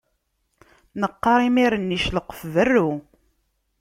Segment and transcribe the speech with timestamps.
[1.01, 2.89] Neqqaṛ imir-nni celqef berru.